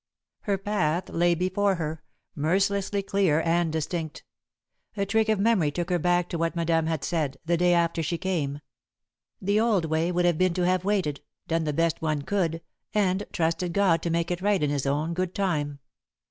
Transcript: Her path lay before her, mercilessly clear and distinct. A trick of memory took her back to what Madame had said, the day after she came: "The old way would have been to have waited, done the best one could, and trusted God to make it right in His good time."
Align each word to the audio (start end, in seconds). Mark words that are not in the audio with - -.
Her 0.39 0.57
path 0.57 1.09
lay 1.11 1.35
before 1.35 1.75
her, 1.75 2.01
mercilessly 2.33 3.03
clear 3.03 3.39
and 3.41 3.71
distinct. 3.71 4.23
A 4.97 5.05
trick 5.05 5.29
of 5.29 5.39
memory 5.39 5.69
took 5.69 5.91
her 5.91 5.99
back 5.99 6.27
to 6.29 6.39
what 6.39 6.55
Madame 6.55 6.87
had 6.87 7.03
said, 7.03 7.37
the 7.45 7.55
day 7.55 7.75
after 7.75 8.01
she 8.01 8.17
came: 8.17 8.61
"The 9.39 9.59
old 9.59 9.85
way 9.85 10.11
would 10.11 10.25
have 10.25 10.39
been 10.39 10.55
to 10.55 10.65
have 10.65 10.83
waited, 10.83 11.21
done 11.47 11.65
the 11.65 11.71
best 11.71 12.01
one 12.01 12.23
could, 12.23 12.63
and 12.95 13.27
trusted 13.31 13.73
God 13.73 14.01
to 14.01 14.09
make 14.09 14.31
it 14.31 14.41
right 14.41 14.63
in 14.63 14.71
His 14.71 14.85
good 15.13 15.35
time." 15.35 15.77